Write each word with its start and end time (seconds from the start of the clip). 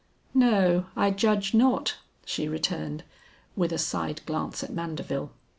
"No, 0.33 0.87
I 0.95 1.11
judge 1.11 1.53
not," 1.53 1.97
she 2.25 2.47
returned 2.47 3.03
with 3.55 3.71
a 3.71 3.77
side 3.77 4.21
glance 4.25 4.63
at 4.63 4.73
Mandeville. 4.73 5.31